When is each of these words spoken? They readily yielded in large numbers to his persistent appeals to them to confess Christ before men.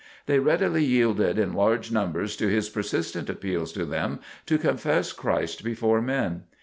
They 0.25 0.39
readily 0.39 0.83
yielded 0.83 1.37
in 1.37 1.53
large 1.53 1.91
numbers 1.91 2.35
to 2.37 2.47
his 2.47 2.69
persistent 2.69 3.29
appeals 3.29 3.71
to 3.73 3.85
them 3.85 4.19
to 4.47 4.57
confess 4.57 5.13
Christ 5.13 5.63
before 5.63 6.01
men. 6.01 6.45